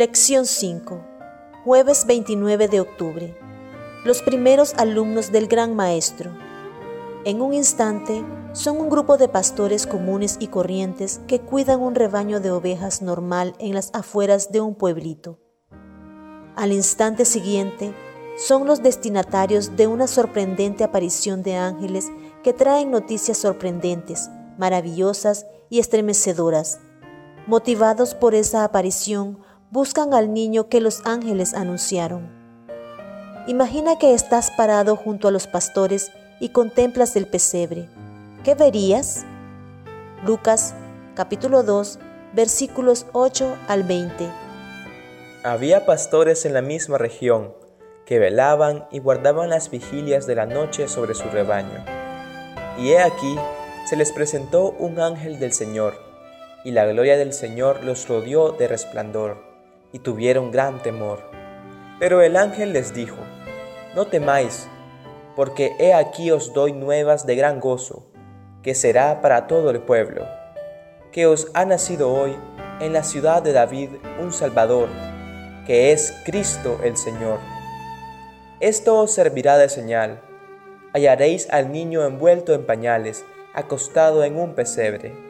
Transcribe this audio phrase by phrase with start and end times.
[0.00, 0.98] Lección 5.
[1.62, 3.36] Jueves 29 de octubre.
[4.06, 6.30] Los primeros alumnos del Gran Maestro.
[7.26, 8.24] En un instante,
[8.54, 13.54] son un grupo de pastores comunes y corrientes que cuidan un rebaño de ovejas normal
[13.58, 15.38] en las afueras de un pueblito.
[16.56, 17.92] Al instante siguiente,
[18.38, 22.06] son los destinatarios de una sorprendente aparición de ángeles
[22.42, 26.78] que traen noticias sorprendentes, maravillosas y estremecedoras.
[27.46, 32.28] Motivados por esa aparición, buscan al niño que los ángeles anunciaron.
[33.46, 37.88] Imagina que estás parado junto a los pastores y contemplas el pesebre.
[38.42, 39.24] ¿Qué verías?
[40.26, 40.74] Lucas
[41.14, 41.98] capítulo 2
[42.32, 44.28] versículos 8 al 20.
[45.44, 47.54] Había pastores en la misma región
[48.06, 51.84] que velaban y guardaban las vigilias de la noche sobre su rebaño.
[52.76, 53.36] Y he aquí,
[53.88, 55.94] se les presentó un ángel del Señor,
[56.64, 59.49] y la gloria del Señor los rodeó de resplandor,
[59.92, 61.30] y tuvieron gran temor.
[61.98, 63.18] Pero el ángel les dijo,
[63.94, 64.68] No temáis,
[65.36, 68.06] porque he aquí os doy nuevas de gran gozo,
[68.62, 70.26] que será para todo el pueblo,
[71.12, 72.36] que os ha nacido hoy
[72.80, 74.88] en la ciudad de David un Salvador,
[75.66, 77.38] que es Cristo el Señor.
[78.60, 80.20] Esto os servirá de señal.
[80.92, 85.29] Hallaréis al niño envuelto en pañales, acostado en un pesebre.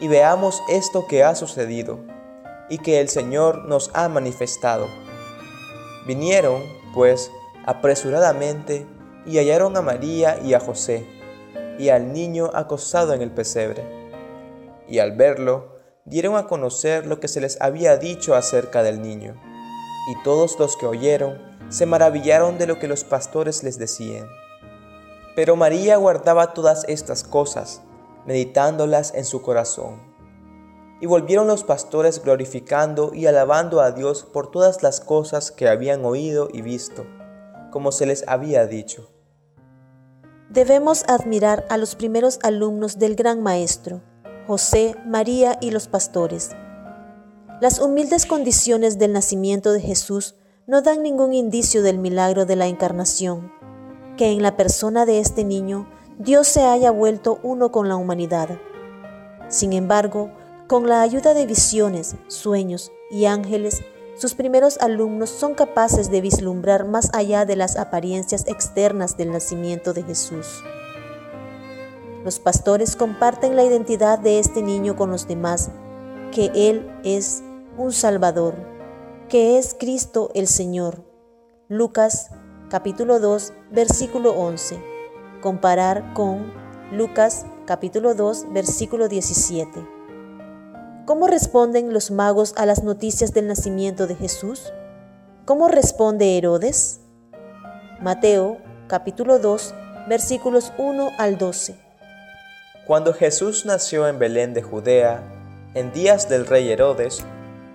[0.00, 2.00] y veamos esto que ha sucedido,
[2.68, 4.88] y que el Señor nos ha manifestado.
[6.06, 6.62] Vinieron,
[6.94, 7.30] pues,
[7.66, 8.86] apresuradamente,
[9.26, 11.06] y hallaron a María y a José,
[11.78, 13.84] y al niño acostado en el pesebre.
[14.88, 19.40] Y al verlo, dieron a conocer lo que se les había dicho acerca del niño.
[20.10, 24.26] Y todos los que oyeron se maravillaron de lo que los pastores les decían.
[25.36, 27.82] Pero María guardaba todas estas cosas,
[28.26, 30.00] meditándolas en su corazón.
[31.00, 36.04] Y volvieron los pastores glorificando y alabando a Dios por todas las cosas que habían
[36.04, 37.06] oído y visto,
[37.70, 39.10] como se les había dicho.
[40.50, 44.02] Debemos admirar a los primeros alumnos del gran Maestro,
[44.46, 46.50] José, María y los pastores.
[47.60, 50.34] Las humildes condiciones del nacimiento de Jesús
[50.66, 53.52] no dan ningún indicio del milagro de la encarnación,
[54.16, 55.88] que en la persona de este niño
[56.20, 58.50] Dios se haya vuelto uno con la humanidad.
[59.48, 60.30] Sin embargo,
[60.66, 63.82] con la ayuda de visiones, sueños y ángeles,
[64.18, 69.94] sus primeros alumnos son capaces de vislumbrar más allá de las apariencias externas del nacimiento
[69.94, 70.62] de Jesús.
[72.22, 75.70] Los pastores comparten la identidad de este niño con los demás,
[76.32, 77.42] que Él es
[77.78, 78.56] un Salvador
[79.30, 81.02] que es Cristo el Señor.
[81.68, 82.28] Lucas
[82.68, 84.99] capítulo 2 versículo 11.
[85.40, 86.52] Comparar con
[86.92, 89.70] Lucas capítulo 2 versículo 17.
[91.06, 94.70] ¿Cómo responden los magos a las noticias del nacimiento de Jesús?
[95.46, 97.00] ¿Cómo responde Herodes?
[98.02, 99.74] Mateo capítulo 2
[100.10, 101.74] versículos 1 al 12.
[102.86, 105.22] Cuando Jesús nació en Belén de Judea,
[105.72, 107.24] en días del rey Herodes,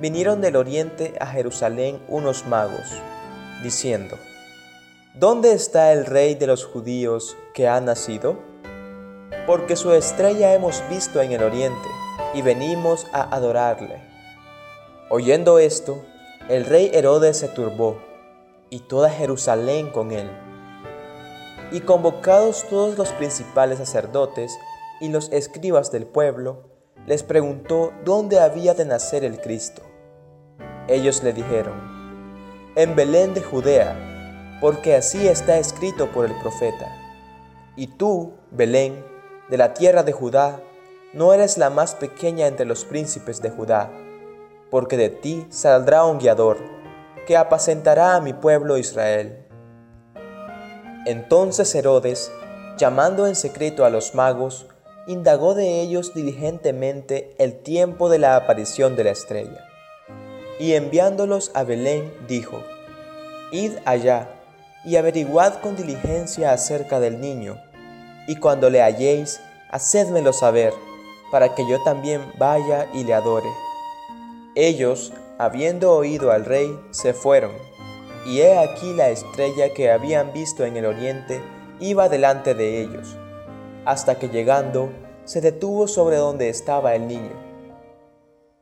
[0.00, 2.90] vinieron del oriente a Jerusalén unos magos,
[3.62, 4.16] diciendo,
[5.14, 8.38] ¿Dónde está el rey de los judíos que ha nacido?
[9.46, 11.88] Porque su estrella hemos visto en el oriente
[12.32, 14.00] y venimos a adorarle.
[15.10, 16.02] Oyendo esto,
[16.48, 17.98] el rey Herodes se turbó
[18.70, 20.30] y toda Jerusalén con él.
[21.72, 24.56] Y convocados todos los principales sacerdotes
[25.02, 26.70] y los escribas del pueblo,
[27.06, 29.82] les preguntó dónde había de nacer el Cristo.
[30.88, 31.74] Ellos le dijeron,
[32.76, 34.11] en Belén de Judea,
[34.62, 36.86] porque así está escrito por el profeta.
[37.76, 39.04] Y tú, Belén,
[39.50, 40.60] de la tierra de Judá,
[41.12, 43.90] no eres la más pequeña entre los príncipes de Judá,
[44.70, 46.58] porque de ti saldrá un guiador,
[47.26, 49.44] que apacentará a mi pueblo Israel.
[51.06, 52.32] Entonces Herodes,
[52.78, 54.68] llamando en secreto a los magos,
[55.08, 59.68] indagó de ellos diligentemente el tiempo de la aparición de la estrella
[60.60, 62.62] y enviándolos a Belén dijo,
[63.50, 64.28] Id allá
[64.84, 67.58] y averiguad con diligencia acerca del niño,
[68.26, 69.40] y cuando le halléis,
[69.70, 70.72] hacedmelo saber,
[71.30, 73.48] para que yo también vaya y le adore.
[74.54, 77.52] Ellos, habiendo oído al rey, se fueron,
[78.26, 81.40] y he aquí la estrella que habían visto en el oriente
[81.80, 83.16] iba delante de ellos,
[83.84, 84.90] hasta que llegando
[85.24, 87.32] se detuvo sobre donde estaba el niño.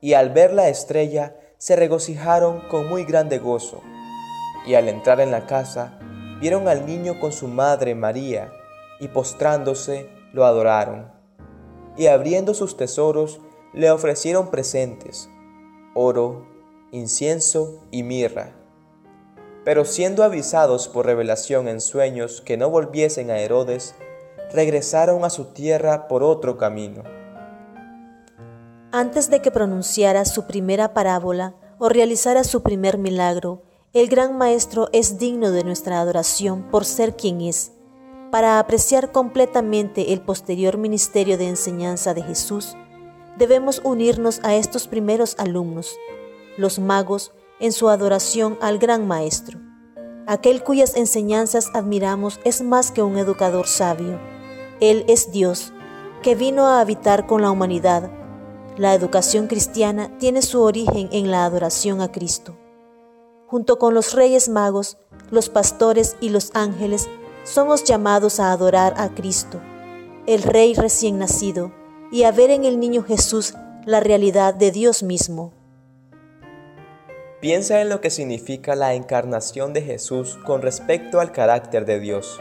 [0.00, 3.82] Y al ver la estrella se regocijaron con muy grande gozo,
[4.66, 5.98] y al entrar en la casa
[6.40, 8.52] vieron al niño con su madre María,
[8.98, 11.10] y postrándose lo adoraron,
[11.96, 13.40] y abriendo sus tesoros
[13.72, 15.28] le ofrecieron presentes,
[15.94, 16.46] oro,
[16.92, 18.52] incienso y mirra.
[19.64, 23.94] Pero siendo avisados por revelación en sueños que no volviesen a Herodes,
[24.52, 27.04] regresaron a su tierra por otro camino.
[28.92, 34.88] Antes de que pronunciara su primera parábola o realizara su primer milagro, el gran Maestro
[34.92, 37.72] es digno de nuestra adoración por ser quien es.
[38.30, 42.76] Para apreciar completamente el posterior ministerio de enseñanza de Jesús,
[43.36, 45.96] debemos unirnos a estos primeros alumnos,
[46.56, 49.58] los magos, en su adoración al gran Maestro.
[50.28, 54.20] Aquel cuyas enseñanzas admiramos es más que un educador sabio.
[54.78, 55.72] Él es Dios,
[56.22, 58.08] que vino a habitar con la humanidad.
[58.76, 62.59] La educación cristiana tiene su origen en la adoración a Cristo.
[63.50, 64.96] Junto con los reyes magos,
[65.32, 67.08] los pastores y los ángeles,
[67.42, 69.60] somos llamados a adorar a Cristo,
[70.28, 71.72] el Rey recién nacido,
[72.12, 73.54] y a ver en el niño Jesús
[73.86, 75.52] la realidad de Dios mismo.
[77.40, 82.40] Piensa en lo que significa la encarnación de Jesús con respecto al carácter de Dios.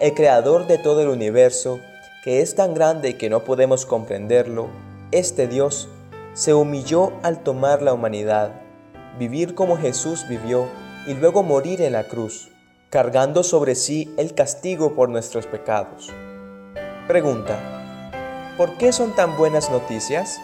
[0.00, 1.80] El creador de todo el universo,
[2.22, 4.68] que es tan grande que no podemos comprenderlo,
[5.12, 5.88] este Dios
[6.34, 8.65] se humilló al tomar la humanidad,
[9.18, 10.68] vivir como Jesús vivió
[11.06, 12.50] y luego morir en la cruz,
[12.90, 16.12] cargando sobre sí el castigo por nuestros pecados.
[17.06, 20.38] Pregunta, ¿por qué son tan buenas noticias?